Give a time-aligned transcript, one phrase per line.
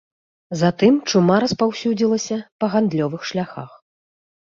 [0.59, 3.77] Затым чума распаўсюдзілася па гандлёвых шляхах.